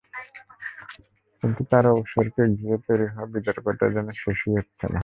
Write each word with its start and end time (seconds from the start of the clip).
কিন্তু 1.43 1.61
তাঁর 1.71 1.85
অবসরকে 1.93 2.41
ঘিরে 2.53 2.77
তৈরি 2.85 3.05
হওয়া 3.07 3.31
বিতর্কটা 3.33 3.85
যেন 3.95 4.07
শেষই 4.21 4.51
হচ্ছে 4.57 4.85
না। 4.85 4.99